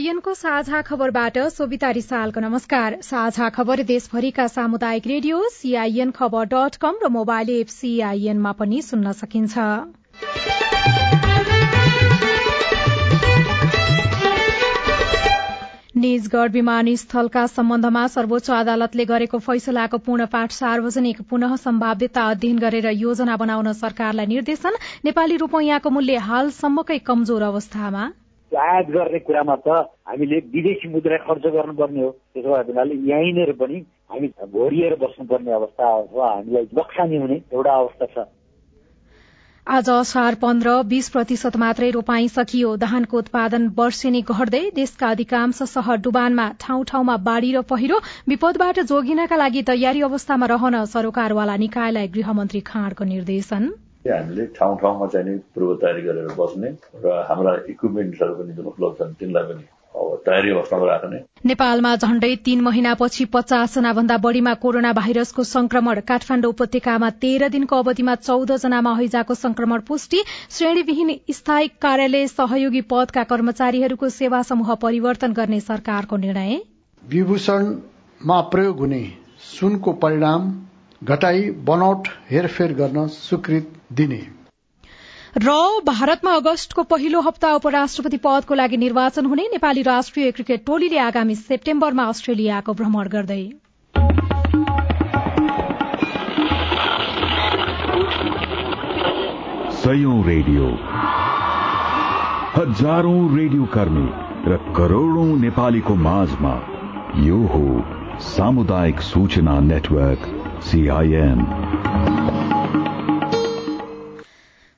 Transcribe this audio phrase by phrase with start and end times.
[0.00, 6.94] सीआईएनको साझा खबरबाट सोभिता रिसालको नमस्कार। साझा खबर देशभरिका सामुदायिक radio CIN Khabar dot com
[7.02, 9.58] र मोबाइल एप सीआईएनमा पनि सुन्न सकिन्छ।
[15.96, 23.36] निजगढ़ विमानस्थलका सम्बन्धमा सर्वोच्च अदालतले गरेको फैसलाको पूर्ण पाठ सार्वजनिक पुनः सम्भाव्यता अध्ययन गरेर योजना
[23.36, 28.08] बनाउन सरकारलाई निर्देशन। नेपाली रूपैयाँको मूल्य हालसम्मकै कमजोर अवस्थामा।
[28.56, 29.68] आयात गर्ने कुरामा त
[30.08, 33.78] हामीले विदेशी मुद्रा खर्च गर्नुपर्ने हो। त्यसो भए हुनाले यहीँनिर पनि
[34.10, 38.26] हामी घोरिएर बस्नुपर्ने अवस्था अथवा हामीलाई नोक्सानी हुने एउटा अवस्था छ।
[39.66, 45.96] आज असार पन्ध्र बीस प्रतिशत मात्रै रोपाई सकियो। धानको उत्पादन वर्षेनी घट्दै देशका अधिकांश शहर
[46.06, 52.60] डुबानमा ठाउँ ठाउँमा बाढ़ी र पहिरो विपदबाट जोगिनका लागि तयारी अवस्थामा रहन सरोकारवाला निकायलाई गृहमन्त्री
[52.66, 53.70] खाँडको निर्देशन।
[54.04, 56.68] हामीले ठाउँ ठाउँमा चाहिँ पूर्व तयारी गरेर बस्ने
[57.04, 59.64] र हाम्रा इक्विपमेन्टहरू पनि जुन उपलब्ध छन् तिनलाई पनि
[60.26, 66.50] तयारी अवस्थामा राख्ने। नेपालमा झण्डै तीन महिनापछि पचास जना भन्दा बढ़ीमा कोरोना भाइरसको संक्रमण काठमाडौँ
[66.50, 74.08] उपत्यकामा तेह्र दिनको अवधिमा चौध जनामा हैजाको संक्रमण पुष्टि। श्रेणीविहीन स्थायी कार्यालय सहयोगी पदका कर्मचारीहरूको
[74.10, 76.60] सेवा समूह परिवर्तन गर्ने सरकारको निर्णय।
[77.02, 79.02] विभूषणमा प्रयोग हुने
[79.50, 80.50] सुनको परिणाम
[81.02, 84.20] घटाई बनौट हेरफेर गर्न स्वीकृत दिने।
[85.36, 85.52] र
[85.84, 92.04] भारतमा अगस्तको पहिलो हप्ता उपराष्ट्रपति पदको लागि निर्वाचन हुने नेपाली राष्ट्रिय क्रिकेट टोलीले आगामी सेप्टेम्बरमा
[92.04, 93.44] अस्ट्रेलियाको भ्रमण गर्दै।
[100.26, 100.66] रेडियो।
[102.56, 104.08] हजारौं रेडियो कर्मी
[104.46, 106.52] र करोड़ौं नेपालीको माझमा
[107.22, 107.64] यो हो
[108.26, 110.39] सामुदायिक सूचना नेटवर्क।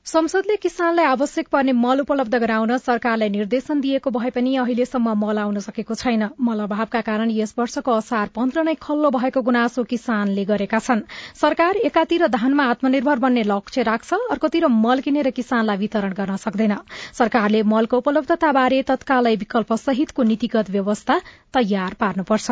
[0.05, 5.59] संसदले किसानलाई आवश्यक पर्ने मल उपलब्ध गराउन सरकारलाई निर्देशन दिएको भए पनि अहिलेसम्म मल आउन
[5.59, 10.79] सकेको छैन। मल अभावका कारण यस वर्षको असार पन्ध्र नै खल्लो भएको गुनासो किसानले गरेका
[10.79, 11.01] छन्।
[11.41, 16.75] सरकार एकातिर धानमा आत्मनिर्भर बन्ने लक्ष्य राख्छ अर्कोतिर मल किनेर किसानलाई वितरण गर्न सक्दैन।
[17.13, 21.15] सरकारले मलको उपलब्धताबारे तत्कालै विकल्प सहितको नीतिगत व्यवस्था
[21.53, 22.47] तयार पार्नुपर्छ।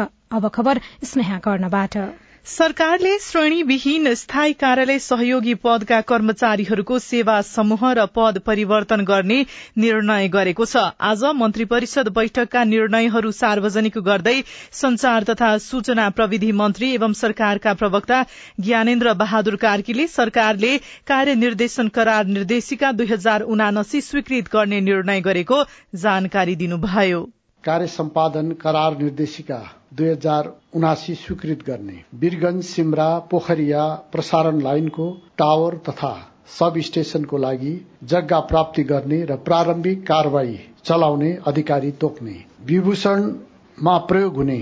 [2.46, 9.38] सरकारले श्रेणीविहीन स्थायी कार्यालय सहयोगी पदका कर्मचारीहरूको सेवा समूह र पद परिवर्तन गर्ने
[9.78, 14.36] निर्णय गरेको छ। आज मन्त्री परिषद बैठकका निर्णयहरू सार्वजनिक गर्दै
[14.74, 18.24] संचार तथा सूचना प्रविधि मन्त्री एवं सरकारका प्रवक्ता
[18.60, 20.78] ज्ञानेन्द्र बहादुर कार्कीले सरकारले
[21.08, 25.64] कार्यनिर्देशन करार निर्देशिका दुई हजार उनासी स्वीकृत गर्ने निर्णय गरेको
[25.98, 27.22] जानकारी दिनुभयो।
[27.64, 35.76] कार्य सम्पादन करार निर्देशिका दुई हजार उनासी स्वीकृत गर्ने। वीरगंज सिमरा पोखरिया प्रसारण लाइनको टावर
[35.90, 36.12] तथा
[36.60, 44.60] सब स्टेशनको लागि जग्गा प्राप्ति गर्ने र प्रारम्भिक कारवाही चलाउने अधिकारी तोक्ने। विभूषणमा प्रयोग हुने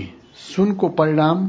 [0.48, 1.48] सुनको परिणाम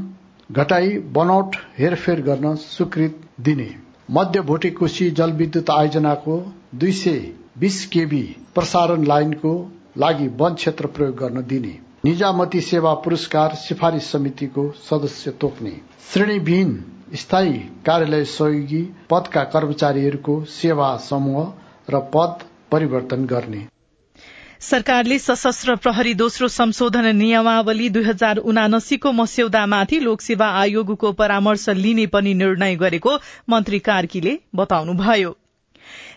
[0.50, 3.70] घटाई बनौट हेरफेर गर्न स्वीकृत दिने।
[4.10, 6.40] मध्य भोटेकोशी जलविद्युत आयोजनाको
[6.74, 7.20] दुई सय
[7.58, 9.54] बीस केबी प्रसारण लाइनको
[9.96, 15.70] लागि वन क्षेत्र प्रयोग गर्न दिने। निजामती सेवा पुरस्कार सिफारिश समितिको सदस्य तोक्ने।
[16.12, 16.70] श्रेणीविहीन
[17.14, 21.52] स्थायी कार्यालय सहयोगी पदका कर्मचारीहरूको सेवा समूह
[21.90, 22.42] र पद
[22.72, 23.60] परिवर्तन गर्ने।
[24.60, 32.34] सरकारले सशस्त्र प्रहरी दोस्रो संशोधन नियमावली दुई हजार उनासीको मस्यौदामाथि लोकसेवा आयोगको परामर्श लिने पनि
[32.34, 33.16] निर्णय गरेको
[33.50, 35.36] मन्त्री कार्कीले बताउनुभयो।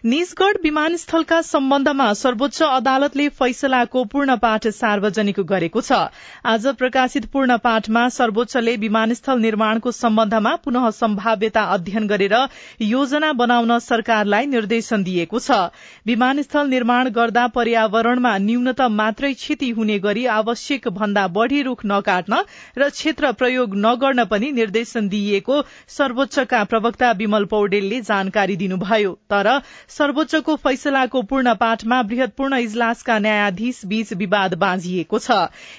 [0.06, 6.00] निजगढ़ विमानस्थलका सम्बन्धमा सर्वोच्च अदालतले फैसलाको पूर्ण पाठ सार्वजनिक गरेको छ।
[6.46, 12.36] आज प्रकाशित पूर्ण पाठमा सर्वोच्चले विमानस्थल निर्माणको सम्बन्धमा पुनः सम्भाव्यता अध्ययन गरेर
[12.84, 15.60] योजना बनाउन सरकारलाई निर्देशन दिएको छ।
[16.06, 22.44] विमानस्थल निर्माण गर्दा पर्यावरणमा न्यूनतम मात्रै क्षति हुने गरी आवश्यक भन्दा बढ़ी रूख नकाट्न
[22.78, 29.48] र क्षेत्र प्रयोग नगर्न पनि निर्देशन दिइएको सर्वोच्चका प्रवक्ता विमल पौडेलले जानकारी दिनुभयो। तर
[29.90, 35.38] सर्वोच्चको फैसलाको पूर्ण पाठमा बृहतपूर्ण इजलासका न्यायाधीश बीच विवाद बाँझिएको छ।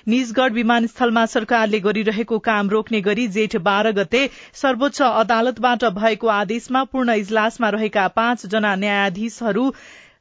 [0.08, 7.14] निजगढ़ विमानस्थलमा सरकारले गरिरहेको काम रोक्ने गरी जेठ बाह्र गते सर्वोच्च अदालतबाट भएको आदेशमा पूर्ण
[7.19, 9.70] इजलासमा रहेका पाँच जना न्यायाधीशहरू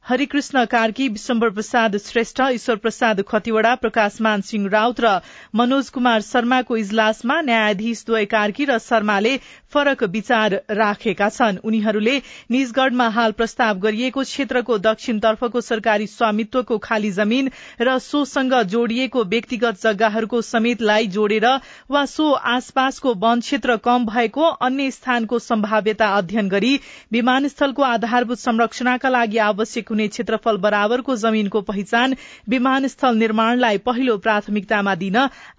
[0.08, 5.08] हरिकृष्ण कार्की विश्वम्बर प्रसाद श्रेष्ठ ईश्वर प्रसाद खतिवड़ा प्रकाशमान सिंह राउत र
[5.54, 9.36] मनोज कुमार शर्माको इजलासमा न्यायाधीश द्वय कार्की र शर्माले
[9.72, 12.16] फरक विचार राखेका छन्। उनीहरूले
[12.50, 17.50] निजगढ़मा हाल प्रस्ताव गरिएको क्षेत्रको दक्षिणतर्फको सरकारी स्वामित्वको खाली जमीन
[17.80, 21.48] र सोसँग जोडिएको व्यक्तिगत जग्गाहरूको समेतलाई जोडेर
[21.90, 26.74] वा सो आसपासको वन क्षेत्र कम भएको अन्य स्थानको सम्भाव्यता अध्ययन गरी
[27.12, 32.20] विमानस्थलको आधारभूत संरक्षणका लागि आवश्यक हुने क्षेत्रफल बराबरको जमीनको पहिचान
[32.50, 35.16] विमानस्थल निर्माणलाई पहिलो प्राथमिकतामा दिन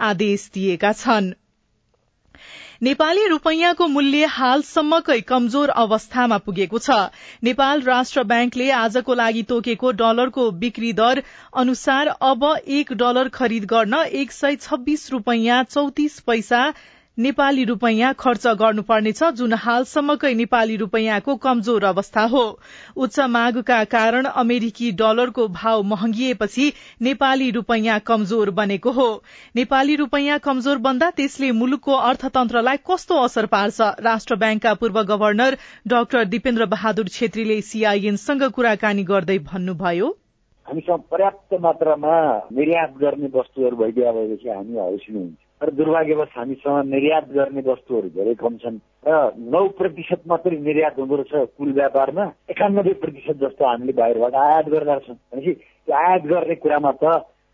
[0.07, 1.35] आदेश दिएका छनृ।
[2.83, 6.97] नेपाली रूपैयाँको मूल्य हालसम्मकै कमजोर अवस्थामा पुगेको छ।
[7.43, 11.21] नेपाल राष्ट्र ब्याङ्कले आजको लागि तोकेको डलरको बिक्री दर
[11.55, 12.45] अनुसार अब
[12.79, 16.61] एक डलर खरिद गर्न एक सय छब्बीस रूपैयाँ चौतिस पैसा
[17.17, 22.43] नेपाली रूपैयाँ खर्च गर्नुपर्नेछ जुन हालसम्मकै नेपाली रूपैयाँको कमजोर अवस्था हो।
[22.97, 26.71] उच्च मागका कारण अमेरिकी डलरको भाव महँगिएपछि
[27.01, 29.07] नेपाली रूपैयाँ कमजोर बनेको हो।
[29.55, 33.81] नेपाली रूपैयाँ कमजोर बन्दा त्यसले मुलुकको अर्थतन्त्रलाई कस्तो असर पार्छ?
[34.01, 40.13] राष्ट्र ब्याङ्कका पूर्व गवर्नर डाक्टर दिपेन्द्र बहादुर छेत्रीले सीआईएनसँग कुराकानी गर्दै भन्नुभयो।
[40.67, 42.15] हामीसँग पर्याप्त मात्रामा
[42.53, 48.33] निर्यात गर्ने वस्तुहरू भइदिया भएपछि हामी हौसिलो हुन्छ। तर दुर्भाग्यवश हामीसँग निर्यात गर्ने वस्तुहरू धेरै
[48.41, 48.77] कम छन्
[49.07, 49.13] र
[49.53, 54.99] नौ प्रतिशत मात्रै निर्यात हुँदो रहेछ कुल व्यापारमा। एकानब्बे प्रतिशत जस्तो हामीले बाहिरबाट आयात गरेका
[55.07, 57.03] छौँ भनेपछि त्यो आयात गर्ने कुरामा त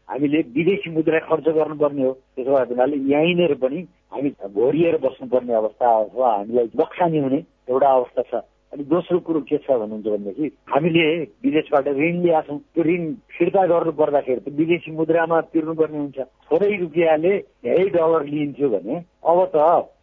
[0.10, 3.80] हामीले विदेशी मुद्रा खर्च गर्नुपर्ने हो। त्यसो भए हुनाले यहीँनिर पनि
[4.12, 7.40] हामी घोरिएर बस्नुपर्ने अवस्था अथवा हामीलाई नोक्सानी हुने
[7.72, 11.06] एउटा अवस्था छ। अनि दोस्रो कुरो के छ भन्नुहुन्छ भनेदेखि हामीले
[11.46, 13.04] विदेशबाट ऋण ल्याएको छौँ। त्यो ऋण
[13.38, 17.34] फिर्ता गर्नु पर्दाखेरि त विदेशी मुद्रामा तिर्नुपर्ने हुन्छ। थोरै रुपियाँले
[17.66, 18.96] धेरै डलर लिइन्थ्यो भने
[19.30, 19.58] अब त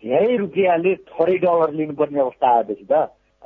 [0.06, 2.94] धेरै रुपियाँले थोरै डलर लिनुपर्ने अवस्था आएपछि त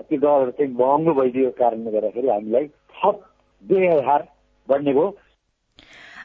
[0.04, 3.16] त्यो डलर चाहिँ महँगो भइदिएको कारणले गर्दाखेरि हामीलाई थप
[3.64, 4.22] व्यवहार
[4.68, 5.08] बढ्ने भयो।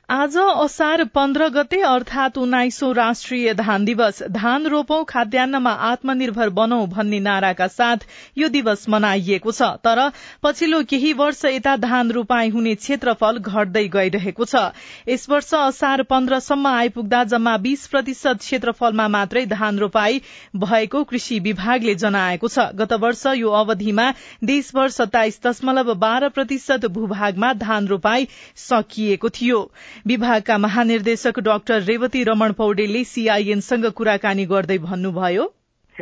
[0.10, 7.20] आज असार पन्ध्र गते अर्थात उन्नाइसौं राष्ट्रिय धान दिवस। धान रोपौं खाद्यान्नमा आत्मनिर्भर बनौं भन्ने
[7.20, 8.06] नाराका साथ
[8.38, 10.02] यो दिवस मनाइएको छ। तर
[10.44, 14.64] पछिल्लो केही वर्ष यता धान रोपाई हुने क्षेत्रफल घट्दै गइरहेको छ।
[15.10, 20.22] यस वर्ष असार पन्ध्रसम्म आइपुग्दा जम्मा बीस प्रतिशत क्षेत्रफलमा मात्रै धान रोपाई
[20.58, 24.10] भएको कृषि विभागले जनाएको छ। गत वर्ष यो अवधिमा
[24.46, 28.28] देशभर सत्ताइस दशमलव बाह्र प्रतिशत भूभागमा धान रोपाई
[28.66, 29.62] सकिएको थियो।
[30.08, 35.48] विभागका महानिर्देशक डाक्टर रेवती रमण पौडेलले सीआईएनसँग कुराकानी गर्दै भन्नुभयो।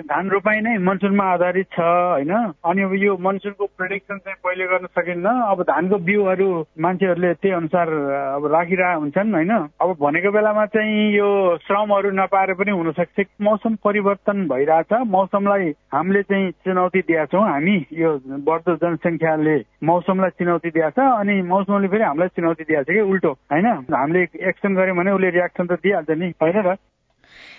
[0.02, 2.34] धान रोपाई नै मनसुनमा आधारित छ होइन?
[2.66, 6.50] अनि अब यो मनसुनको प्रेडिक्सन चाहिँ पहिले गर्न सकिन्न। अब धानको बिउहरू
[6.80, 7.88] मान्छेहरूले त्यही अनुसार
[8.36, 9.54] अब राखिरहेको हुन्छन् होइन?
[9.82, 16.52] अब भनेको बेलामा चाहिँ यो श्रमहरू नपाएर पनि हुनसक्छ। मौसम परिवर्तन भइरहेछ। मौसमलाई हामीले चाहिँ
[16.52, 22.64] चुनौती दिएका हामी यो बढ्दो जनसङ्ख्याले मौसमलाई चुनौती दिएको छ अनि मौसमले फेरि हामीलाई चुनौती
[22.64, 23.68] दिएको छ कि उल्टो होइन?
[23.94, 26.76] हामीले एक्सन गर्यो भने उसले रियाक्सन त दिइहाल्छ नि होइन र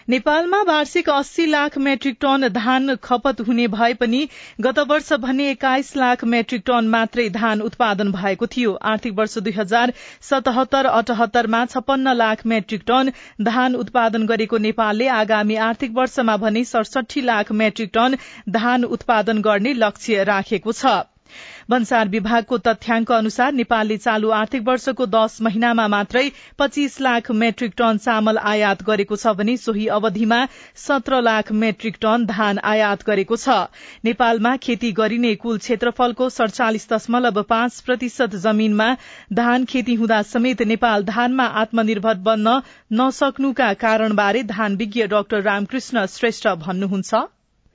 [0.08, 4.20] नेपालमा वार्षिक अस्सी लाख मेट्रिक टन धान खपत हुने भए पनि
[4.60, 9.52] गत वर्ष भने एक्काइस लाख मेट्रिक टन मात्रै धान उत्पादन भएको थियो। आर्थिक वर्ष दुई
[9.52, 9.92] हजार
[10.22, 17.20] सतहत्तर अठहत्तरमा छपन्न लाख मेट्रिक टन धान उत्पादन गरेको नेपालले आगामी आर्थिक वर्षमा भने सडसठी
[17.24, 18.16] लाख मेट्रिक टन
[18.50, 20.96] धान उत्पादन गर्ने लक्ष्य राखेको छ।
[21.70, 26.24] भन्सार विभागको तथ्याङ्क अनुसार नेपालले चालू आर्थिक वर्षको दश महिनामा मात्रै
[26.58, 30.40] पच्चीस लाख मेट्रिक टन चामल आयात गरेको छ भने सोही अवधिमा
[30.78, 33.58] सत्र लाख मेट्रिक टन धान आयात गरेको छ।
[34.04, 38.88] नेपालमा खेती गरिने कुल क्षेत्रफलको सड़चालिस दशमलव पाँच प्रतिशत जमीनमा
[39.34, 42.58] धान खेती हुँदा समेत नेपाल धानमा आत्मनिर्भर बन्न
[43.00, 47.26] नसक्नुका कारणबारे धान विज्ञ डाक्टर रामकृष्ण श्रेष्ठ भन्नुहुन्छ।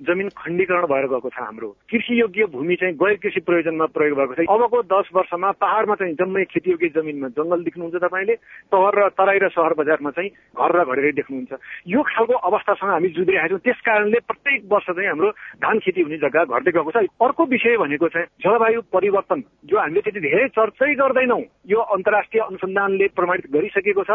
[0.02, 4.34] जमिन खण्डीकरण भएर गएको छ हाम्रो। कृषि योग्य भूमि चाहिँ गैर कृषि प्रयोजनमा प्रयोग भएको
[4.34, 8.36] छ। अबको दस वर्षमा पहाड़मा चाहिँ जम्मै खेतीयोग्य जमिनमा जंगल देख्नुहुन्छ तपाईँले।
[8.74, 11.52] सहर र तराई र सहर बजारमा चाहिँ घर र घरेरै देख्नुहुन्छ।
[11.88, 15.30] यो खालको अवस्थासँग हामी जुधिरहेका छौँ। त्यस कारणले प्रत्येक वर्ष चाहिँ हाम्रो
[15.62, 20.02] धान खेती हुने जग्गा घट्दै गएको छ। अर्को विषय भनेको चाहिँ जलवायु परिवर्तन। जो हामीले
[20.02, 24.12] त्यति धेरै चर्चै गर्दैनौँ यो अन्तर्राष्ट्रिय अनुसन्धानले प्रमाणित गरिसकेको छ।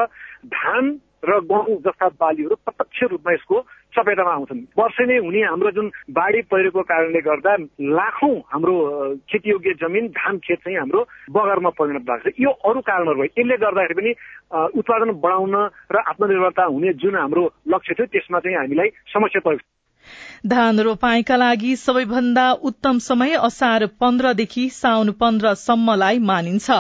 [0.47, 0.85] धान
[1.25, 3.57] र गहुँ जस्ता बालीहरू प्रत्यक्ष रूपमा यसको
[3.95, 7.55] चपेटामा आउँछन्। वर्षै नै हुने हाम्रो जुन बाढी पहिरोको कारणले गर्दा
[7.99, 8.75] लाखौं हाम्रो
[9.31, 11.01] खेतीयोग्य जमिन धान खेत चाहिँ हाम्रो
[11.33, 14.13] बगरमा परिणत भएको छ। यो अरू कारणहरू भयो। यसले गर्दाखेरि पनि
[14.79, 15.55] उत्पादन बढाउन
[15.93, 17.45] र आत्मनिर्भरता हुने जुन हाम्रो
[17.75, 19.67] लक्ष्य थियो त्यसमा चाहिँ हामीलाई समस्या परेको
[20.49, 26.71] धान रोपाईका लागि सबैभन्दा उत्तम समय असार पन्ध्रदेखि साउन पन्ध्रसम्मलाई मानिन्छ।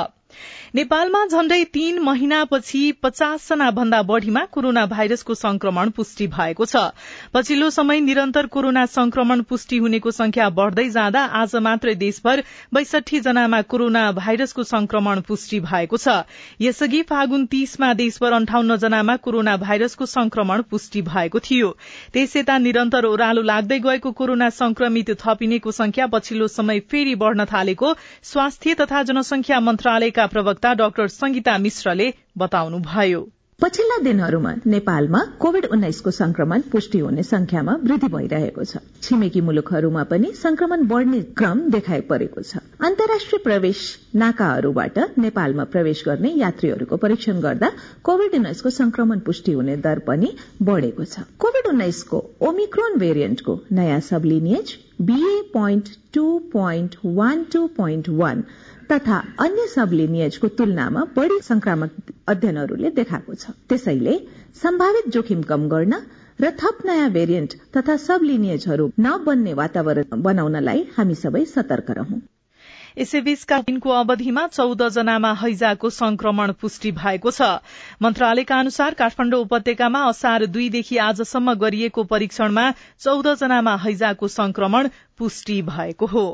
[0.74, 6.76] नेपालमा झण्डै तीन महिनापछि पचासजना भन्दा बढ़ीमा कोरोना भाइरसको संक्रमण पुष्टि भएको छ।
[7.34, 12.42] पछिल्लो समय निरन्तर कोरोना संक्रमण पुष्टि हुनेको संख्या बढ़दै जाँदा आज मात्रै देशभर
[12.74, 16.16] बैसठी जनामा कोरोना भाइरसको संक्रमण पुष्टि भएको छ।
[16.60, 21.70] यसअघि फागुन तीसमा देशभर अन्ठाउन्न जनामा कोरोना भाइरसको संक्रमण पुष्टि भएको थियो।
[22.12, 27.94] त्यस यता निरन्तर ओह्रालो लाग्दै गएको कोरोना संक्रमित थपिनेको संख्या पछिल्लो समय फेरि बढ़न थालेको
[28.22, 33.28] स्वास्थ्य तथा जनसंख्या मन्त्रालयका प्रवक्ता डाक्टर संगीता मिश्रले बताउनुभयो।
[33.60, 40.30] पछिल्ला दिनहरूमा नेपालमा कोविड उन्नाइसको संक्रमण पुष्टि हुने संख्यामा वृद्धि भइरहेको छ। छिमेकी मुलुकहरूमा पनि
[40.34, 43.80] संक्रमण बढ़ने क्रम देखाइ परेको छ। अन्तर्राष्ट्रिय प्रवेश
[44.14, 47.72] नाकाहरूबाट नेपालमा प्रवेश गर्ने यात्रीहरूको परीक्षण गर्दा
[48.02, 54.76] कोविड उन्नाइसको संक्रमण पुष्टि हुने दर पनि बढ़ेको छ। कोविड उन्नाइसको ओमिक्रोन भेरिएन्टको नयाँ sublineage
[55.02, 58.44] BA point two point one two point one
[58.90, 64.14] तथा अन्य सब लिनियजको तुलनामा बढ़ी संक्रामक अध्ययनहरूले देखाएको छ। त्यसैले
[64.62, 65.94] सम्भावित जोखिम कम गर्न
[66.40, 72.20] र थप नयाँ भेरिएन्ट तथा सब लिनियजहरू नबन्ने वातावरण बनाउनलाई हामी सबै सतर्क रहौं।
[72.98, 77.50] यसैबीचका दिनको अवधिमा चौध जनामा हैजाको संक्रमण पुष्टि भएको छ।
[78.02, 86.06] मन्त्रालयका अनुसार काठमाडौँ उपत्यकामा असार दुईदेखि आजसम्म गरिएको परीक्षणमा चौध जनामा हैजाको संक्रमण पुष्टि भएको
[86.06, 86.26] हो।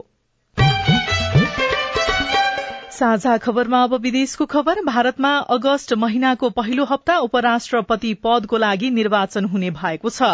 [2.95, 9.71] साझा खबरमा अब विदेशको खबर। भारतमा अगस्त महिनाको पहिलो हप्ता उपराष्ट्रपति पदको लागि निर्वाचन हुने
[9.73, 10.29] भएको छ।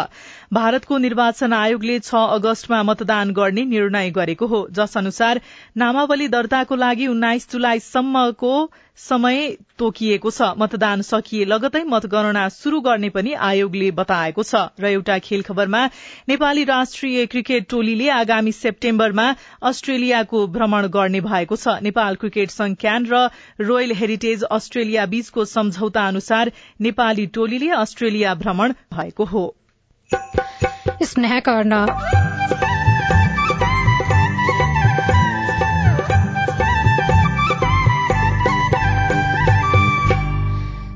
[0.51, 5.39] भारतको निर्वाचन आयोगले छ अगस्तमा मतदान गर्ने निर्णय गरेको हो। जस अनुसार
[5.77, 8.55] नामावली दर्ताको लागि उन्नाइस जुलाईसम्मको
[8.99, 9.39] समय
[9.79, 15.41] तोकिएको छ। मतदान सकिए लगतै मतगणना शुरू गर्ने पनि आयोगले बताएको छ। र एउटा खेल
[15.43, 15.85] खबरमा
[16.27, 19.29] नेपाली राष्ट्रिय क्रिकेट टोलीले आगामी सेप्टेम्बरमा
[19.63, 23.23] अस्ट्रेलियाको भ्रमण गर्ने भएको छ। नेपाल क्रिकेट संघ क्यान र
[23.63, 29.47] रोयल हेरिटेज अस्ट्रेलिया बीचको सम्झौता अनुसार नेपाली टोलीले अस्ट्रेलिया भ्रमण भएको हो।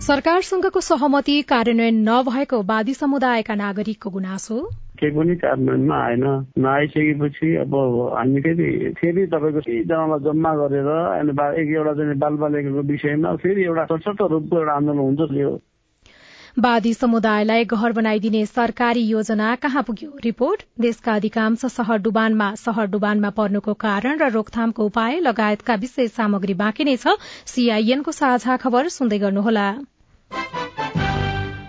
[0.06, 4.70] सरकारसँगको सहमति कार्यान्वयन नभएको वादी समुदायका नागरिकको गुनासो।
[5.00, 7.76] केही पनि कार्यान्वयनमा आएन। नआइसकेपछि अब
[8.18, 10.90] हामी फेरि फेरि तपाईँको जग्गामा जम्मा गरेर
[11.78, 15.62] एउटा चाहिँ बालबालिकाको विषयमा फेरि एउटा सशक्त रूपको एउटा आन्दोलन हुन्छ त्यो
[16.58, 20.12] वादी समुदायलाई घर बनाइदिने सरकारी योजना कहाँ पुग्यो?
[20.24, 26.54] रिपोर्ट। देशका अधिकांश शहर डुबानमा शहर डुबानमा पर्नुको कारण र रोकथामको उपाय लगायतका विशेष सामग्री
[26.56, 29.68] बाँकी नै छ। सीआईएनको साझा खबर सुन्दै गर्नुहोला।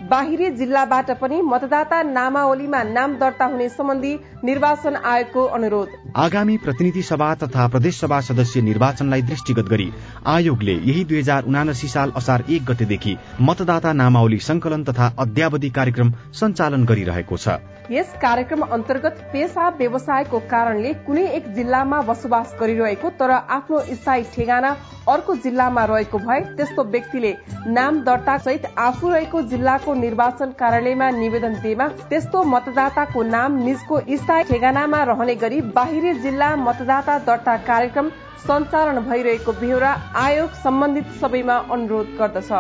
[0.07, 4.13] बाहिरी जिल्लाबाट पनि मतदाता नामावलीमा नाम दर्ता हुने सम्बन्धी
[4.45, 9.91] निर्वाचन आयोगको अनुरोध। आगामी प्रतिनिधि सभा तथा प्रदेश सभा सदस्य निर्वाचनलाई दृष्टिगत गरी
[10.27, 16.13] आयोगले यही दुई हजार उनासी साल असार एक गतेदेखि मतदाता नामावली संकलन तथा अध्यावधि कार्यक्रम
[16.35, 17.59] सञ्चालन गरिरहेको छ।
[17.91, 24.71] यस कार्यक्रम अन्तर्गत पेसा व्यवसायको कारणले कुनै एक जिल्लामा बसोबास गरिरहेको तर आफ्नो स्थायी ठेगाना
[25.09, 27.35] अर्को जिल्लामा रहेको भए त्यस्तो व्यक्तिले
[27.75, 34.45] नाम दर्ता सहित आफू रहेको जिल्लाको निर्वाचन कार्यालयमा निवेदन दिएमा त्यस्तो मतदाताको नाम निजको स्थायी
[34.45, 38.09] ठेगानामा रहने गरी बाहिरी जिल्ला मतदाता दर्ता कार्यक्रम
[38.47, 42.53] सञ्चालन भइरहेको बेहोरा आयोग सम्बन्धित सबैमा अनुरोध गर्दछ।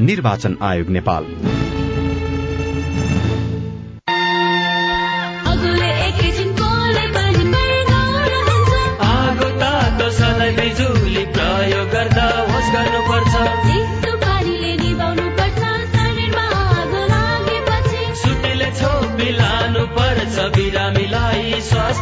[0.00, 1.24] निर्वाचन आयोग नेपाल।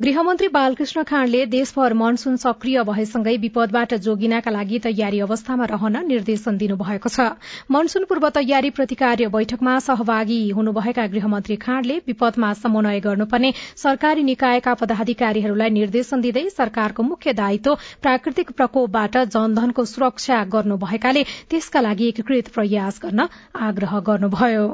[0.00, 7.08] गृहमन्त्री बालकृष्ण खाँडले देशभर मनसून सक्रिय भएसँगै विपदबाट जोगिनका लागि तयारी अवस्थामा रहन निर्देशन दिनुभएको
[7.08, 7.24] छ।
[7.66, 15.70] मनसून पूर्व तयारी प्रतिकार्य बैठकमा सहभागी हुनुभएका गृहमन्त्री खाँडले विपदमा समन्वय गर्नुपर्ने सरकारी निकायका पदाधिकारीहरूलाई
[15.70, 23.00] निर्देशन दिँदै सरकारको मुख्य दायित्व प्राकृतिक प्रकोपबाट जनधनको सुरक्षा गर्नु भएकाले त्यसका लागि एकीकृत प्रयास
[23.02, 23.26] गर्न
[23.70, 24.68] आग्रह गर्नुभयो।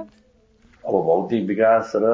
[0.85, 2.12] अब भौतिक विकास र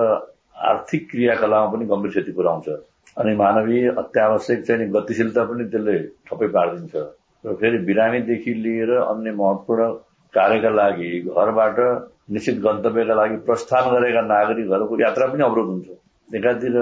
[0.71, 2.69] आर्थिक क्रियाकलापमा पनि गम्भीर क्षति पुर्याउँछ।
[3.17, 6.95] अनि मानवीय अत्यावश्यक चाहिँ गतिशीलता पनि त्यसले ठप्पै पारिदिन्छ।
[7.45, 9.89] र फेरि बिरामीदेखि लिएर अन्य महत्वपूर्ण
[10.35, 11.79] कार्यका लागि घरबाट
[12.31, 15.89] निश्चित गन्तव्यका लागि प्रस्थान गरेका नागरिकहरूको यात्रा पनि अवरोध हुन्छ।
[16.29, 16.77] एकातिर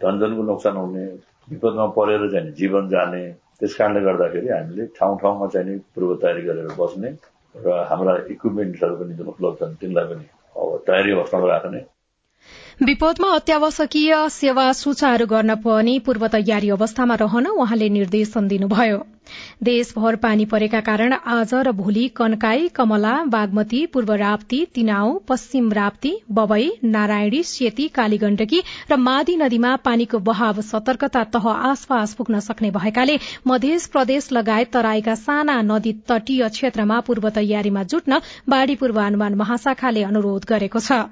[0.00, 1.04] धनजनको नोक्सान हुने
[1.48, 3.22] विपदमा परेर चाहिँ जीवन जाने
[3.60, 7.10] त्यस कारणले गर्दाखेरि हामीले ठाउँ ठाउँमा चाहिँ पूर्व तयारी गरेर बस्ने
[7.54, 10.24] र हाम्रा इक्विपमेन्ट्सहरू पनि जुन उपलब्ध छन् तिनलाई पनि
[10.56, 11.80] अब तयारी अवस्थामा राख्ने
[12.80, 18.98] विपदमा अत्यावश्यकीय सेवा सुचारू गर्न पनि पूर्व तयारी अवस्थामा रहन उहाँले निर्देशन दिनुभयो।
[19.62, 26.14] देशभर पानी परेका कारण आज र भोलि कन्काई कमला बागमती पूर्व राप्ती तिनाउ पश्चिम राप्ती
[26.32, 33.18] बबई नारायणी सेती कालीगण्डकी र मादी नदीमा पानीको बहाव सतर्कता तह आसपास पुग्न सक्ने भएकाले
[33.46, 40.44] मध्य प्रदेश लगायत तराईका साना नदी तटीय क्षेत्रमा पूर्व तयारीमा जुट्न बाढ़ी पूर्वानुमान महाशाखाले अनुरोध
[40.48, 41.02] गरेको छ।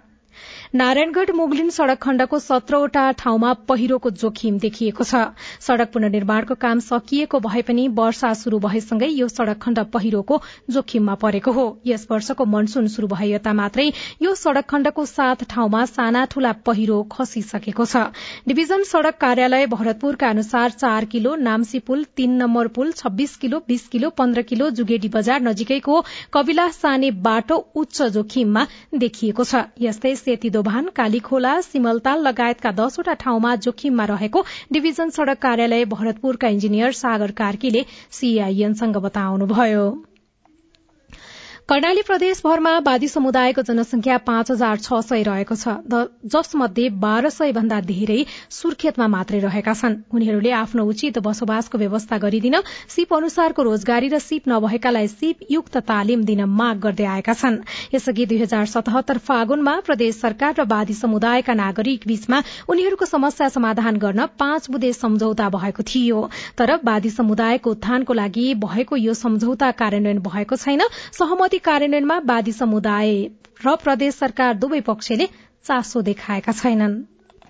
[0.74, 5.22] नारायणगढ़ मुगलिन सड़क खण्डको सत्रवटा ठाउँमा पहिरोको जोखिम देखिएको छ।
[5.60, 10.40] सड़क पुननिर्माणको काम सकिएको भए पनि वर्षा शुरू भएसँगै यो सड़क खण्ड पहिरोको
[10.70, 13.90] जोखिममा परेको हो। यस वर्षको मनसून शुरू भए यता मात्रै
[14.22, 18.04] यो सड़क खण्डको सात ठाउँमा साना ठूला पहिरो खसिसकेको छ।
[18.48, 23.86] डिभिजन सड़क कार्यालय भरतपुरका अनुसार चार किलो नाम्सी पुल तीन नम्बर पुल छब्बीस किलो बीस
[23.88, 26.00] किलो पन्ध्र किलो जुगेडी बजार नजिकैको
[26.32, 28.66] कविला साने बाटो उच्च जोखिममा
[28.96, 34.42] देखिएको छ। यस्तै सेती दोभान कालीखोला सिमलताल लगायतका दसवटा ठाउँमा जोखिममा रहेको
[34.72, 39.86] डिभिजन सड़क कार्यालय भरतपुरका इन्जिनियर सागर कार्कीले सीआईएनसँग बताउनुभयो।
[41.68, 45.72] कर्णाली प्रदेशभरमा वादी समुदायको जनसंख्या पाँच हजार छ सय रहेको छ।
[46.24, 52.56] जसमध्ये बाह्र सय भन्दा धेरै सुर्खेतमा मात्रै रहेका छन्। उनीहरूले आफ्नो उचित बसोबासको व्यवस्था गरिदिन
[52.88, 57.60] सिप अनुसारको रोजगारी र सिप नभएकालाई सिप युक्त तालिम दिन माग गर्दै आएका छन्।
[57.94, 64.00] यसअघि दुई हजार सतहत्तर फागुनमा प्रदेश सरकार र वादी समुदायका नागरिक बीचमा उनीहरूको समस्या समाधान
[64.06, 66.24] गर्न पाँच बुधे सम्झौता भएको थियो।
[66.56, 73.12] तर वादी समुदायको उत्थानको लागि भएको यो सम्झौता कार्यान्वयन भएको छैन। सहमति कार्यान्वयनमा वादी समुदाय
[73.66, 75.26] र प्रदेश सरकार दुवै पक्षले
[75.64, 76.98] चासो देखाएका छैनन्।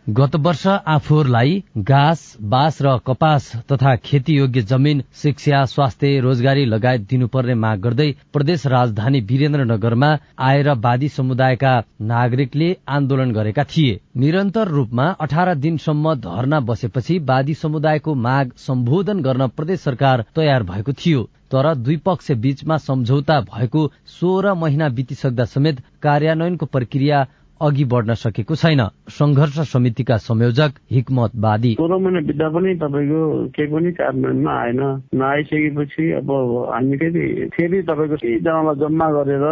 [0.09, 2.21] गत वर्ष आफूहरूलाई घाँस
[2.53, 9.21] बाँस र कपास तथा खेतीयोग्य जमीन शिक्षा स्वास्थ्य रोजगारी लगायत दिनुपर्ने माग गर्दै प्रदेश राजधानी
[9.29, 10.11] वीरेन्द्रनगरमा
[10.49, 18.15] आएर वादी समुदायका नागरिकले आन्दोलन गरेका थिए। निरन्तर रूपमा अठार दिनसम्म धरना बसेपछि वादी समुदायको
[18.17, 23.91] माग सम्बोधन गर्न प्रदेश सरकार तयार भएको थियो। तर दुई पक्ष बीचमा सम्झौता भएको
[24.21, 27.27] सोह्र महिना बितिसक्दा समेत कार्यान्वयनको प्रक्रिया
[27.61, 33.23] अघि बढ्न सकेको छैन। संघर्ष समितिका संयोजक हिकमत बादी। सोह्र महिना बित्दा पनि तपाईँको
[33.57, 34.81] केही पनि कार्यान्वयनमा आएन।
[35.15, 36.31] नआइसकेपछि अब
[36.73, 37.25] हामी फेरि
[37.57, 39.47] फेरि तपाईँको जनालाई जम्मा गरेर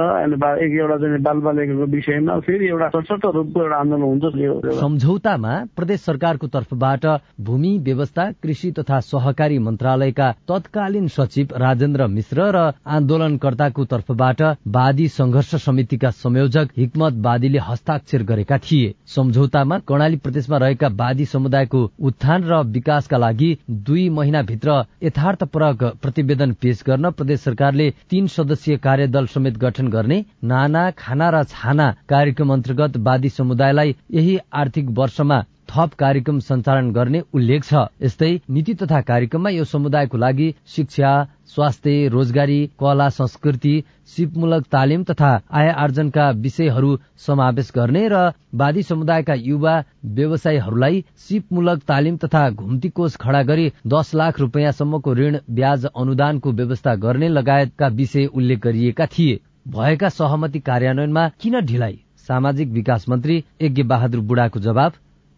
[0.64, 6.00] एक एउटा चाहिँ बाल बालिकाको विषयमा फेरि एउटा सशक्त रूपको एउटा आन्दोलन हुन्छ सम्झौतामा प्रदेश
[6.00, 7.06] सरकारको तर्फबाट
[7.40, 12.64] भूमि व्यवस्था कृषि तथा सहकारी मन्त्रालयका तत्कालीन सचिव राजेन्द्र मिश्र र
[12.96, 14.42] आन्दोलनकर्ताको तर्फबाट
[14.76, 21.24] वादी संघर्ष समितिका संयोजक हिकमत बादीले हस्ता हस्ताक्षर गरेका थिए। सम्झौतामा कर्णाली प्रदेशमा रहेका वादी
[21.24, 23.50] समुदायको उत्थान र विकासका लागि
[23.86, 30.90] दुई महिनाभित्र यथार्थपरक प्रतिवेदन पेश गर्न प्रदेश सरकारले तीन सदस्यीय कार्यदल समेत गठन गर्ने नाना
[30.98, 37.64] खाना र छाना कार्यक्रम अन्तर्गत वादी समुदायलाई यही आर्थिक वर्षमा थप कार्यक्रम सञ्चालन गर्ने उल्लेख
[37.64, 41.12] छ। यस्तै नीति तथा कार्यक्रममा यो समुदायको लागि शिक्षा
[41.46, 43.74] स्वास्थ्य रोजगारी कला संस्कृति
[44.16, 48.22] सिपमूलक तालिम तथा आय आर्जनका विषयहरू समावेश गर्ने र
[48.54, 49.74] वादी समुदायका युवा
[50.16, 56.94] व्यवसायीहरूलाई सिपमूलक तालिम तथा घुम्ती कोष खड़ा गरी दस लाख रूपियाँसम्मको ऋण ब्याज अनुदानको व्यवस्था
[57.04, 61.98] गर्ने लगायतका विषय उल्लेख गरिएका थिए। भएका सहमति कार्यान्वयनमा किन ढिलाइ?
[62.28, 64.92] सामाजिक विकास मन्त्री यज्ञ बहादुर बुढाको जवाब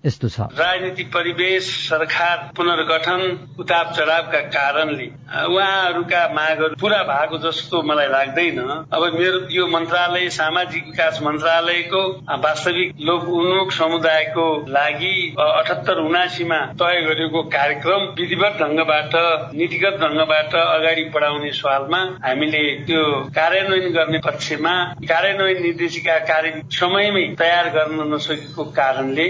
[0.04, 3.20] यस्तो छ। राजनीतिक परिवेश सरकार पुनर्गठन
[3.58, 5.06] उताप चढावका कारणले
[5.44, 8.58] उहाँहरूका मागहरू पूरा भएको जस्तो मलाई लाग्दैन।
[8.88, 12.02] अब मेरो यो मन्त्रालय सामाजिक विकास मन्त्रालयको
[12.38, 19.18] वास्तविक लोक उन्मुख समुदायको लागि अठहत्तर उनासीमा तय गरेको कार्यक्रम विधिवत ढङ्गबाट
[19.58, 23.02] नीतिगत ढङ्गबाट अगाडि बढाउने सवालमा हामीले त्यो
[23.34, 24.76] कार्यान्वयन गर्ने पक्षमा
[25.10, 29.28] कार्यान्वयन निर्देशिका कार्य समयमै तयार गर्न नसकेको कारणले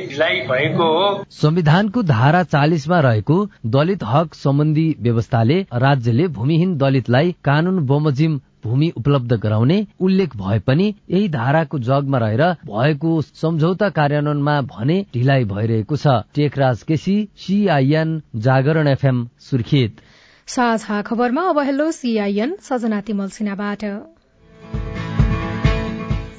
[0.58, 8.40] भएको हो। संविधानको धारा चालिसमा रहेको दलित हक सम्बन्धी व्यवस्थाले राज्यले भूमिहीन दलितलाई कानून बमोजिम
[8.64, 15.44] भूमि उपलब्ध गराउने उल्लेख भए पनि यही धाराको जगमा रहेर भएको सम्झौता कार्यान्वयनमा भने ढिलाइ
[15.44, 20.00] भइरहेको छ। Tekraj KC CIN Jagaran FM Surkhet.
[20.48, 23.84] साझा खबरमा अब हेलो सीआईएन सजना तिमल सिन्हाबाट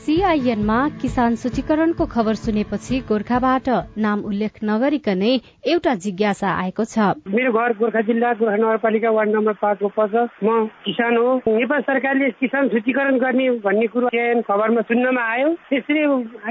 [0.09, 3.67] सीआईएनमा किसान सूचीकरणको खबर सुनेपछि गोर्खाबाट
[4.05, 5.33] नाम उल्लेख नगरिकनै
[5.69, 10.65] एउटा जिज्ञासा आएको छ। मेरो घर गोर्खा जिल्ला गोर्खा नगरपालिका वार्ड नम्बर पाँचको पर्छ म
[10.81, 14.09] किसान हो। नेपाल सरकारले किसान सूचीकरण गर्ने भन्ने कुरो
[14.49, 16.01] खबरमा सुन्नमा आयो। त्यसरी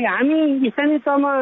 [0.06, 1.32] हामी स्थानीय तहमा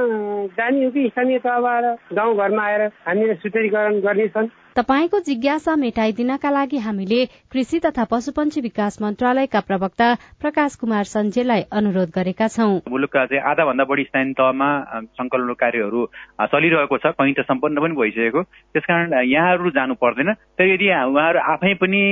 [0.57, 1.85] जाने हो कि स्थानीय तहबाट
[2.17, 9.61] गाउँघरमा आएर हामीले सूचीकरण गर्नेछन्। तपाईँको जिज्ञासा मेटाइदिनका लागि हामीले कृषि तथा पशुपन्छी विकास मन्त्रालयका
[9.61, 14.69] प्रवक्ता प्रकाश कुमार सञ्जेलाई अनुरोध गरेका छौं। मुलुकका चाहिँ आधा भन्दा बढी स्थानीय तहमा
[15.17, 16.05] संकलन कार्यहरू
[16.53, 18.43] चलिरहेको छ कहीँ त सम्पन्न पनि भइसकेको।
[18.77, 22.03] त्यसकारण यहाँहरू जानु पर्दैन। तर यदि उहाँहरू आफै पनि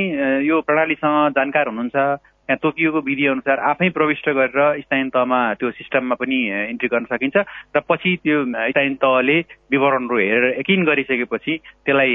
[0.48, 1.96] यो प्रणालीसँग जानकार हुनुहुन्छ
[2.44, 7.36] यहाँ तोकिएको विधि अनुसार आफै प्रविष्ट गरेर स्थानीय तहमा त्यो सिस्टममा पनि इन्ट्री गर्न सकिन्छ
[7.72, 9.38] र पछि त्यो स्थानीय तहले
[9.72, 12.12] विवरणहरू हेरेर यकिन गरिसकेपछि त्यसलाई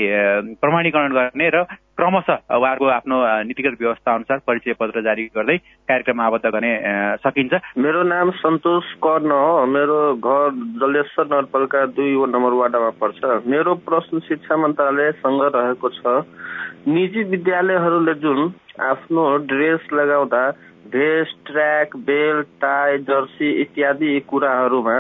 [0.62, 1.63] प्रमाणीकरण गर्ने र
[2.00, 5.58] क्रमशः उहाँहरूको आफ्नो नीतिगत व्यवस्था अनुसार परिचय पत्र जारी गर्दै
[5.90, 6.72] कार्यक्रम आबद्ध गर्ने
[7.20, 13.76] सकिन्छ। मेरो नाम सन्तोष कर्ण हो। मेरो घर जलेश्वर नगरपालिका दुई नम्बर वार्डमा पर्छ। मेरो
[13.84, 16.16] प्रश्न शिक्षा मन्त्रालयसँग रहेको छ
[16.88, 18.40] निजी विद्यालयहरूले जुन
[18.88, 20.44] आफ्नो ड्रेस लगाउँदा
[20.90, 24.98] vest track belt tie jersey इत्यादि कुराहरूमा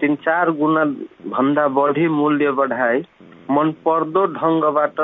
[0.00, 0.84] तिन चार गुणा
[1.32, 3.04] भन्दा बढी मूल्य बढाई
[3.50, 5.00] मनपर्दो ढङ्गबाट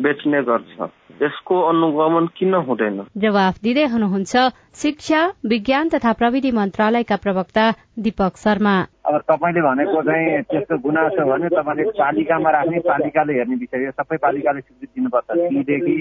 [0.00, 0.88] बेच्ने गर्छ।
[1.22, 2.96] यसको अनुगमन किन हुँदैन?
[3.16, 4.34] जवाफ दिँदै हुनुहुन्छ
[4.74, 7.64] शिक्षा विज्ञान तथा प्रविधि मन्त्रालयका प्रवक्ता
[7.98, 8.74] दीपक शर्मा।
[9.06, 14.60] अब तपाईँले भनेको चाहिँ त्यस्तो गुनासो भने तपाईँले पालिकामा राख्ने पालिकाले हेर्ने विषय सबै पालिकाले
[14.60, 15.94] स्वीकृति दिनुपर्छ। तीदेखि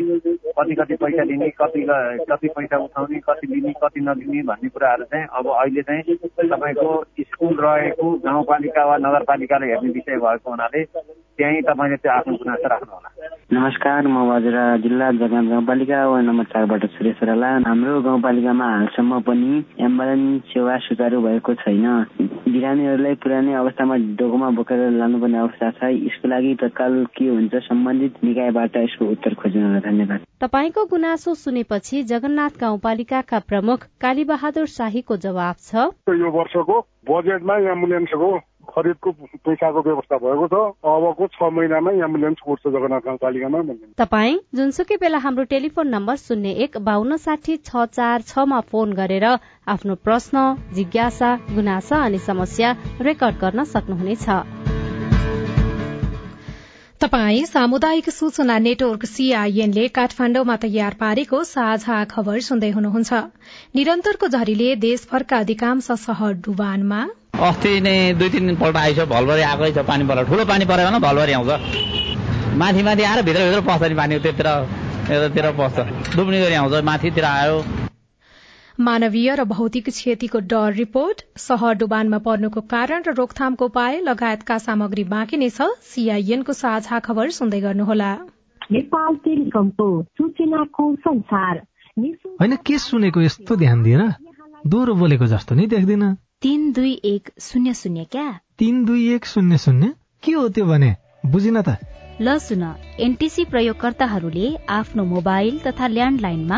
[0.58, 1.86] कति कति पैसा दिने कति
[2.32, 6.15] कति पैसा उठाउने कति लिने कति नदिने भन्ने कुराहरू चाहिँ अब अहिले चाहिँ
[6.47, 12.67] तपाईँको स्कुल रहेको गाउँपालिका वा नगरपालिकाले हेर्ने विषय भएको हुनाले त्यहीँ तपाईँले त्यो आफ्नो गुनासो
[12.67, 13.20] राख्नु होला
[13.54, 19.52] नमस्कार म बजरा जिल्ला जगन्नाथ गाउँपालिका वार्ड नम्बर चारबाट सुरेश राला हाम्रो गाउँपालिकामा हालसम्म पनि
[19.84, 21.84] एम्बुलेन्स सेवा सुचारू भएको छैन।
[22.48, 28.78] बिरामीहरूलाई पुरानै अवस्थामा डोकोमा बोकेर लानुपर्ने अवस्था छ। यसको लागि तत्काल के हुन्छ सम्बन्धित निकायबाट
[28.78, 36.32] यसको उत्तर खोज्नु धन्यवाद। तपाईँको गुनासो सुनेपछि जगन्नाथ गाउँपालिकाका प्रमुख कालीबहादुर शाहीको जवाब छ। यो
[36.40, 36.80] वर्षको
[37.12, 38.32] बजेटमा एम्बुलेन्सको
[38.69, 39.12] खरिदको
[39.45, 43.62] पैसाको व्यवस्था भएको छ। अबको छ महिनामै एम्बुलेन्स उठ्छ जगन्नाथ गाउँपालिकामा
[43.97, 49.28] तपाईँ जुनसुकै बेला हाम्रो टेलिफोन नम्बर शून्य एक बान्न साठी छ चार छमा फोन गरेर
[49.67, 54.61] आफ्नो प्रश्न जिज्ञासा गुनासा अनि समस्या रेकर्ड गर्न सक्नुहुनेछ।
[57.02, 63.12] तपाई सामुदायिक सूचना नेटवर्क सीआईएनले काठमाण्डुमा तयार पारेको साझा खबर सुन्दै हुनुहुन्छ।
[63.76, 67.02] निरन्तरको झरीले देशभरका अधिकांश शहर डुबानमा।
[67.42, 71.00] अस्ति नै दुई तिन दिनपल्ट आइसक्यो भलभरि आएकै छ पानी पर ठुलो पानी पऱ्यो भने
[71.02, 71.50] भलभरि आउँछ।
[72.62, 74.48] माथि माथि आएर भित्रभित्र पस्छ नि पानी त्यतिर
[75.10, 75.78] यतातिर पस्छ।
[76.16, 77.58] डुब्ने गरी आउँछ माथितिर आयो।
[78.82, 85.04] मानवीय र भौतिक क्षतिको डर रिपोर्ट सहर डुबानमा पर्नुको कारण र रोकथामको उपाय लगायतका सामग्री
[85.12, 88.10] बाँकी नै छ सीआईएनको साझा खबर सुन्दै गर्नुहोला।
[88.72, 91.62] नेपाल टेलिकमको सूचनाको संसार।
[92.41, 94.04] होइन के सुनेको यस्तो ध्यान दिएर
[94.65, 96.04] दोहोरो बोलेको जस्तो नि देख्दिन।
[96.41, 98.28] तीन दुई एक शून्य शून्य क्या?
[98.58, 99.94] तीन दुई एक शून्य शून्य?
[100.24, 100.96] के हो त्यो भने?
[101.26, 101.78] बुझिन त।
[102.22, 102.63] ल सुन
[103.00, 106.58] एनटिसी प्रयोगकर्ताहरूले आफ्नो मोबाइल तथा ल्यान्डलाइनमा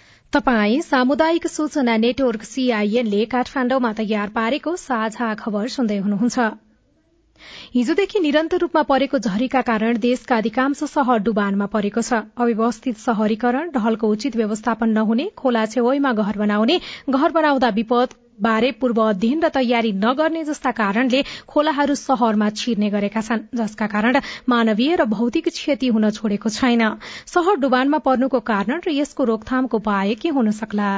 [0.33, 6.45] तपाई सामुदायिक सूचना नेटवर्क सीआईएनले काठमाण्डुमा तयार पारेको साझा खबर सुन्दै हुनुहुन्छ।
[7.73, 14.11] हिजोदेखि निरन्तर रूपमा परेको झरीका कारण देशका अधिकांश शहर डुबानमा परेको छ। अव्यवस्थित शहरीकरण ढलको
[14.15, 19.91] उचित व्यवस्थापन नहुने खोला छेउमा घर बनाउने घर बनाउँदा विपद बारे पूर्व अध्ययन र तयारी
[19.97, 26.09] नगर्ने जस्ता कारणले खोलाहरू शहरमा छिर्ने गरेका छन् जसका कारण मानवीय र भौतिक क्षति हुन
[26.11, 26.83] छोडेको छैन।
[27.27, 30.89] शहर डुबानमा पर्नुको कारण र यसको रोकथामको उपाय के हुन सक्ला?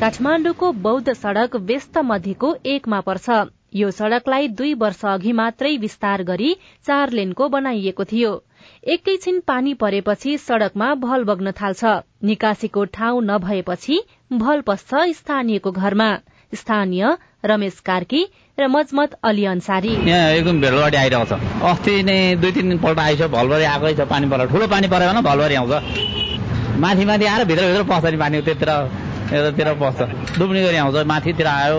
[0.00, 6.50] काठमाण्डुको बौद्ध सड़क व्यस्त मध्येको एकमा पर्छ। यो सड़कलाई दुई वर्ष अघि मात्रै विस्तार गरी
[6.86, 8.32] चार लेनको बनाइएको थियो।
[8.86, 11.84] एकैछिन पानी परेपछि सड़कमा भल बग्न थाल्छ।
[12.24, 13.98] निकासीको ठाउँ नभएपछि
[14.38, 16.10] भल पस्छ स्थानीयको घरमा।
[16.52, 17.04] स्थानीय
[17.44, 18.22] रमेश कार्की
[18.58, 21.32] र मजमत अली अन्सारी। यहाँ एकदम भेलवाडी आइरहेको छ।
[21.70, 25.22] अस्ति नै दुई तिन दिनपल्ट आइसक्यो भलभरि आएकै छ पानी पर ठुलो पानी पऱ्यो भने
[25.22, 25.72] भलभरि आउँछ।
[26.78, 28.70] माथि माथि आएर भित्रभित्र पस्छ नि पानी त्यतिर
[29.34, 31.78] यतातिर पस्छ। डुब्ने गरी आउँछ माथितिर आयो।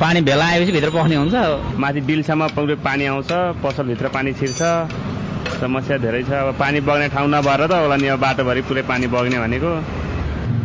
[0.00, 1.34] पानी भेला आएपछि भित्र पस्ने हुन्छ।
[1.76, 3.30] माथि बिलसम्म पुरै पानी आउँछ
[3.60, 4.60] पसलभित्र पानी छिर्छ।
[5.60, 9.06] समस्या धेरै छ। अब पानी बग्ने ठाउँ नभएर त होला नि अब बाटोभरि पुरै पानी
[9.12, 9.72] बग्ने भनेको।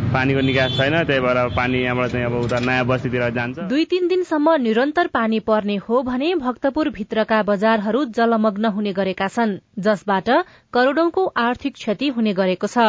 [0.08, 4.08] पानीको निकास छैन त्यही भएर पानी यहाँबाट चाहिँ अब उता नयाँ बस्तीतिर जान्छ। दुई तीन
[4.08, 10.28] दिनसम्म निरन्तर पानी पर्ने हो भने भक्तपुर भित्रका बजारहरू जलमग्न हुने गरेका छन् जसबाट
[10.72, 12.88] करोड़ौंको आर्थिक क्षति हुने गरेको छ।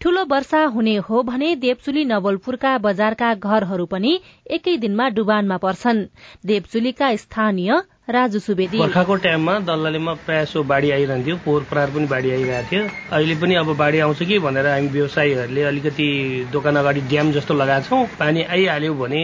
[0.00, 4.12] ठूलो वर्षा हुने हो भने देवचुली नवलपुरका बजारका घरहरू पनि
[4.46, 6.06] एकै दिनमा डुबानमा पर्छन्।
[6.46, 12.30] देवचुलीका स्थानीय राजु सुवेदी। बर्खाको टाइममा दल्लालेमा प्रायः सो बाढी आइरहन्थ्यो पोहोर परार पनि बाढी
[12.30, 16.08] आइरहेको थियो अहिले पनि अब बाढी आउँछ कि भनेर हामी व्यवसायीहरूले अलिकति
[16.52, 19.22] दोकान अगाडि ड्याम जस्तो लगाएको छौँ। पानी आइहाल्यो भने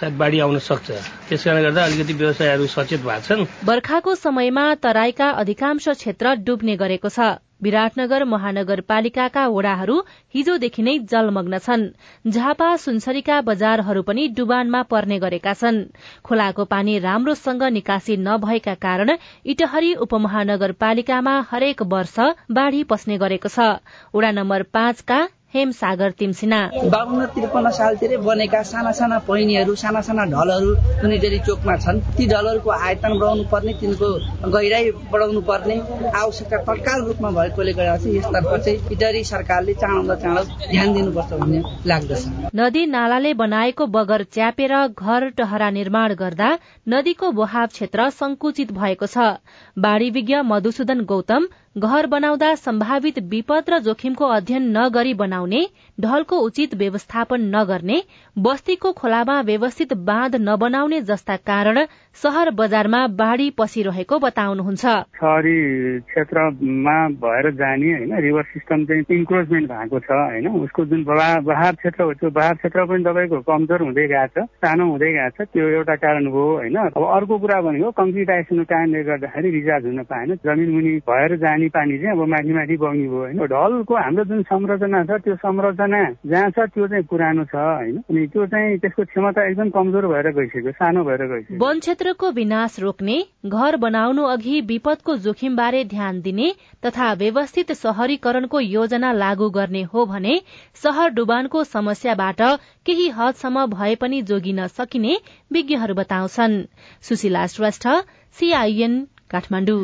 [0.00, 0.90] सायद बाढी आउन सक्छ।
[1.28, 7.08] त्यस कारणले गर्दा अलिकति व्यवसायहरू सचेत भएको छन् बर्खाको समयमा तराईका अधिकांश क्षेत्र डुब्ने गरेको
[7.08, 9.96] छ। विराटनगर महानगरपालिकाका वड़ाहरू
[10.34, 11.84] हिजोदेखि नै जलमग्न छन्।
[12.30, 15.82] झापा सुनसरीका बजारहरू पनि डुबानमा पर्ने गरेका छन्।
[16.24, 22.18] खोलाको पानी राम्रोसँग निकासी नभएका कारण इटहरी उपमहानगरपालिकामा हरेक वर्ष
[22.50, 23.70] बाढ़ी पस्ने गरेको छ।
[24.14, 25.20] वड़ा नम्बर पाँचका
[25.54, 26.58] हेम सागर तिमसिना।
[26.92, 32.70] बाहन्न त्रिपन्न सालतिरै बनेका साना साना पहिनीहरू साना साना ढलहरू कुनै चोकमा छन्। ती ढलहरूको
[32.70, 34.08] आयतन बढाउनु पर्ने तिनको
[34.50, 35.76] गहिराई बढाउनु पर्ने
[36.14, 41.62] आवश्यकता तत्काल रूपमा भएकोले गर्दा चाहिँ यसतर्फ चाहिँ इटरी सरकारले चाँडो चाँडो ध्यान दिनुपर्छ भन्ने
[41.86, 42.22] लाग्दछ।
[42.54, 46.50] नदी नालाले बनाएको बगर च्यापेर घर टहरा निर्माण गर्दा
[46.88, 49.38] नदीको बहाव क्षेत्र संकुचित भएको छ।
[49.76, 55.62] बाढ़ी विज्ञ मधुसूदन गौतम घर बनाउँदा सम्भावित विपद र जोखिमको अध्ययन नगरी बनाउने
[55.98, 58.00] ढलको उचित व्यवस्थापन नगर्ने
[58.36, 61.78] बस्तीको खोलामा व्यवस्थित बाँध नबनाउने जस्ता कारण
[62.16, 64.84] शहर बजारमा बाढ़ी पसिरहेको बताउनुहुन्छ।
[65.18, 65.54] सहरी
[66.00, 72.02] क्षेत्रमा भएर जाने होइन रिभर सिस्टम चाहिँ इन्क्रोचमेन्ट भएको छ होइन। उसको जुन बहार क्षेत्र
[72.02, 75.68] हो त्यो बहार क्षेत्र पनि तपाईँको कमजोर हुँदै गएको छ सानो हुँदै गएको छ। त्यो
[75.78, 80.70] एउटा कारण हो होइन। अब अर्को कुरा भनेको कम्प्लिटाइजेसनको कारणले गर्दाखेरि रिचार्ज हुन पाएन। जमिन
[80.74, 85.04] मुनि भएर जाने पानी चाहिँ अब माथि माथि बग्ने भयो होइन। ढलको हाम्रो जुन संरचना
[85.04, 87.96] छ त्यो संरचना जहाँ छ त्यो चाहिँ पुरानो छ होइन?
[88.10, 92.78] अनि त्यो चाहिँ त्यसको क्षमता एकदम कमजोर भएर गइसक्यो सानो भएर गइसक्यो। वन क्षेत्रको विनाश
[92.80, 93.16] रोक्ने
[93.46, 96.48] घर बनाउनु अघि विपदको जोखिमबारे ध्यान दिने
[96.86, 100.40] तथा व्यवस्थित शहरीकरणको योजना लागू गर्ने हो भने
[100.82, 102.42] शहर डुबानको समस्याबाट
[102.86, 105.16] केही हदसम्म भए पनि जोगिन सकिने
[105.52, 106.62] विज्ञहरू बताउँछन्।
[107.02, 107.88] सुशीला श्रेष्ठ
[108.36, 109.80] सीआईएन काठमाडौँ।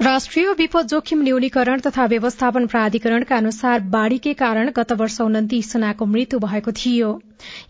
[0.00, 6.38] राष्ट्रिय विपद जोखिम न्यूनीकरण तथा व्यवस्थापन प्राधिकरणका अनुसार बाढ़ीकै कारण गत वर्ष उन्तिस जनाको मृत्यु
[6.40, 7.10] भएको थियो।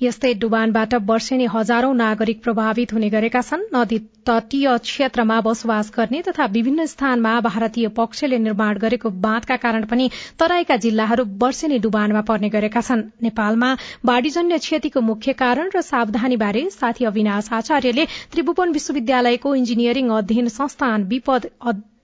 [0.02, 6.46] यस्तै डुबानबाट वर्षेनी हजारौं नागरिक प्रभावित हुने गरेका छन्। नदी तटीय क्षेत्रमा बसोबास गर्ने तथा
[6.56, 12.80] विभिन्न स्थानमा भारतीय पक्षले निर्माण गरेको बाँधका कारण पनि तराईका जिल्लाहरू वर्षेनी डुबानमा पर्ने गरेका
[12.82, 20.48] छन्। नेपालमा बाढ़ीजन्य क्षतिको मुख्य कारण र सावधानीबारे साथी अविनाश आचार्यले त्रिभुवन विश्वविद्यालयको इन्जिनियरिङ अध्ययन
[20.54, 21.52] संस्थान विपद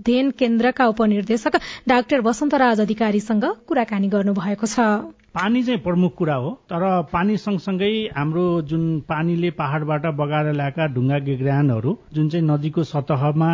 [0.01, 1.57] अध्ययन केन्द्रका उपनिर्देशक
[1.89, 4.87] डाक्टर वसन्तराज अधिकारीसँग कुराकानी गर्नुभएको छ।
[5.35, 11.19] पानी चाहिँ प्रमुख कुरा हो तर पानी सँगसँगै हाम्रो जुन पानीले पहाड़बाट बगाएर ल्याएका ढुङ्गा
[11.23, 13.51] गेग्रानहरू जुन चाहिँ नदीको सतहमा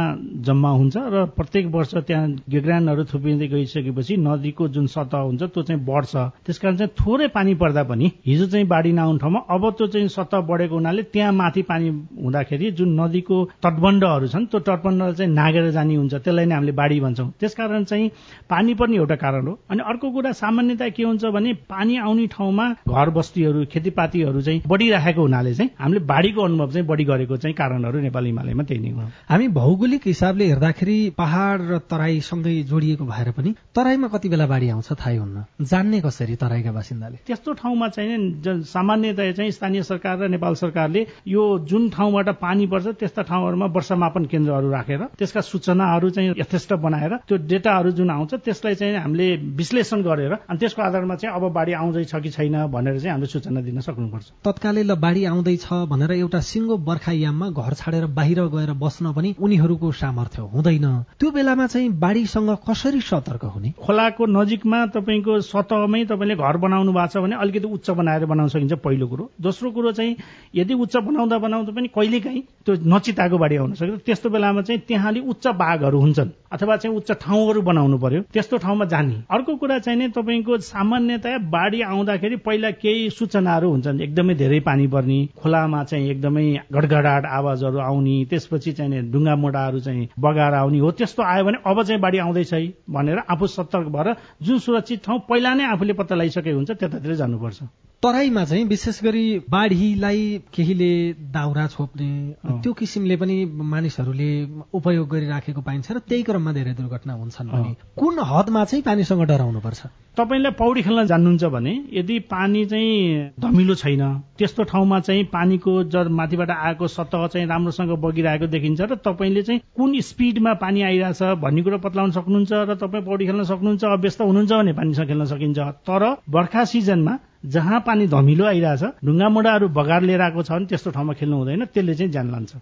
[0.47, 5.85] जम्मा हुन्छ र प्रत्येक वर्ष त्यहाँ गेग्रानहरू थुपिँदै गइसकेपछि नदीको जुन सतह हुन्छ त्यो चाहिँ
[5.85, 10.09] बढ्छ। त्यसकारण चाहिँ थोरै पानी पर्दा पनि हिजो चाहिँ बाढी नआउने ठाउँमा अब त्यो चाहिँ
[10.17, 11.89] सतह बढेको हुनाले त्यहाँ माथि पानी
[12.25, 17.01] हुँदाखेरि जुन नदीको तटबन्धहरू छन् त्यो तटबन्ध चाहिँ नागेर जाने हुन्छ त्यसलाई नै हामीले बाढी
[17.05, 18.11] भन्छौँ। त्यसकारण चाहिँ
[18.49, 22.67] पानी पनि एउटा कारण हो। अनि अर्को कुरा सामान्यता के हुन्छ भने पानी आउने ठाउँमा
[22.89, 28.01] घर बस्तीहरू खेतीपातीहरू चाहिँ बढिराखेको हुनाले चाहिँ हामीले बाढीको अनुभव चाहिँ बढी गरेको चाहिँ कारणहरू
[28.01, 33.55] नेपाल हिमालयमा त्यही नै हो। हामी भौगोलिक हिसाबले हेर्दाखेरि पहाड़ र तराईसँगै जोडिएको भएर पनि
[33.75, 37.17] तराईमा कति बेला बाढी आउँछ थाहै हुन्न। जान्ने कसरी तराईका बासिन्दाले?
[37.27, 42.87] त्यस्तो ठाउँमा चाहिँ सामान्यतया चाहिँ स्थानीय सरकार र नेपाल सरकारले यो जुन ठाउँबाट पानी पर्छ
[43.01, 48.75] त्यस्ता ठाउँहरूमा वर्षमापन केन्द्रहरू राखेर त्यसका सूचनाहरू चाहिँ यथेष्ट बनाएर त्यो डेटाहरू जुन आउँछ त्यसलाई
[48.75, 53.13] चाहिँ हामीले विश्लेषण गरेर अनि त्यसको आधारमा चाहिँ अब बाढी आउँदैछ कि छैन भनेर चाहिँ
[53.13, 58.41] हामीले सूचना दिन सक्नुपर्छ। तत्कालै ल बाढी आउँदैछ भनेर एउटा सिङ्गो बर्खायाममा घर छाडेर बाहिर
[58.55, 60.87] गएर बस्न पनि उनीहरूको सामर्थ्य हुँदैन।
[61.19, 63.73] त्यो बेलामा चाहिँ बाढीसँग कसरी सतर्क हुने?
[63.79, 68.73] खोलाको नजिकमा तपाईँको सतहमै तपाईँले घर बनाउनु भएको छ भने अलिकति उच्च बनाएर बनाउन सकिन्छ
[68.85, 70.17] पहिलो कुरो। दोस्रो कुरो चाहिँ
[70.55, 75.09] यदि उच्च बनाउँदा बनाउँदा पनि कहिलेकाहीँ त्यो नचिताको बाढी आउन सक्छ त्यस्तो बेलामा चाहिँ त्यहाँ
[75.09, 79.79] अलिक उच्च बाघहरू हुन्छन् अथवा चाहिँ उच्च ठाउँहरू बनाउनु पर्यो। त्यस्तो ठाउँमा जाने। अर्को कुरा
[79.79, 85.83] चाहिँ नै तपाईँको सामान्यतया बाढी आउँदाखेरि पहिला केही सूचनाहरू हुन्छन्। एकदमै धेरै पानी पर्ने खोलामा
[85.85, 91.45] चाहिँ एकदमै गडगडाट आवाजहरू आउने त्यसपछि चाहिँ ढुङ्गा मोडाहरू चाहिँ बगाएर आउने हो। त्यस्तो आयो
[91.45, 92.55] भने अब चाहिँ बाढी आउँदैछ
[92.91, 97.86] भनेर आफू सतर्क भएर जुन सुरक्षित ठाउँ पहिला नै आफूले पत्ता लगाइसकेको हुन्छ त्यतातिर जानुपर्छ।
[98.03, 100.21] तराईमा चाहिँ विशेष गरी बाढीलाई
[100.55, 100.91] केहीले
[101.33, 103.37] दाउरा छोप्ने त्यो किसिमले पनि
[103.73, 104.31] मानिसहरूले
[104.69, 109.81] उपयोग गरिराखेको पाइन्छ र त्यही क्रममा धेरै दुर्घटना हुन्छन् भने कुन हदमा चाहिँ पानीसँग डराउनुपर्छ?
[110.17, 114.03] तपाईँले पौडी खेल्न जान्नुहुन्छ भने यदि पानी चाहिँ धमिलो छैन
[114.39, 119.61] त्यस्तो ठाउँमा चाहिँ पानीको जर माथिबाट आएको सतह चाहिँ राम्रोसँग बगिरहेको देखिन्छ र तपाईँले चाहिँ
[119.77, 124.53] कुन स्पिडमा पानी आइरहेछ भन्ने कुरो पत्लाउन सक्नुहुन्छ र तपाईँ पौडी खेल्न सक्नुहुन्छ अभ्यस्त हुनुहुन्छ
[124.53, 130.21] भने पानीसँग खेल्न सकिन्छ। तर बर्खा सिजनमा जहाँ पानी धमिलो आइरहेछ ढुङ्गा मुढाहरू बगार लिएर
[130.21, 132.53] आएको छ भने त्यस्तो ठाउँमा खेल्नु हुँदैन त्यसले चाहिँ ज्यान लान्छ।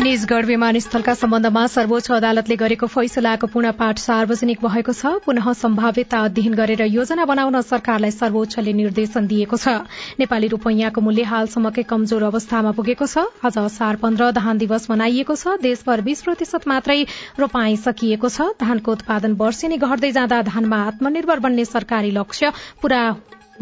[0.00, 6.54] निजगढ़ विमानस्थलका सम्बन्धमा सर्वोच्च अदालतले गरेको फैसलाको पुनः पाठ सार्वजनिक भएको छ। पुनः सम्भाव्यता अध्ययन
[6.54, 9.84] गरेर योजना बनाउन सरकारलाई सर्वोच्चले निर्देशन दिएको छ।
[10.20, 15.60] नेपाली रूपैयाँको मूल्य हालसम्मकै कमजोर अवस्थामा पुगेको छ। आज असार पन्ध्र धान दिवस मनाइएको छ।
[15.60, 17.02] देशभर बीस प्रतिशत मात्रै
[17.36, 23.02] रोपाई सकिएको छ। धानको उत्पादन वर्षेनी घट्दै जाँदा धानमा आत्मनिर्भर बन्ने सरकारी लक्ष्य पूरा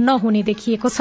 [0.00, 1.00] नहुने देखिएको छ।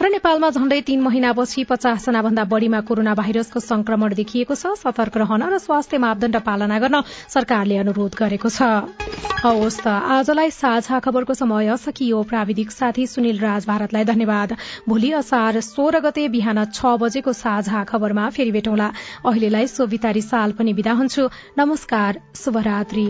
[0.00, 5.16] र नेपालमा झण्डै तीन महिनापछि पचास जना भन्दा बढ़ीमा कोरोना भाइरसको संक्रमण देखिएको छ। सतर्क
[5.16, 8.62] रहन र स्वास्थ्य मापदण्ड पालना गर्न सरकारले अनुरोध गरेको छ।
[9.44, 14.56] हवस् त आजलाई साझा खबरको समय सकियो। प्राविधिक साथी सुनिल राज भारतलाई धन्यवाद।
[14.88, 18.88] भोलि असार सोह्र गते बिहान छ बजेको साझा खबरमा फेरि भेटौँला।
[19.24, 21.28] अहिलेलाई सोभितारी साल पनि विदा हुन्छु।
[21.58, 23.06] नमस्कार शुभरात्री।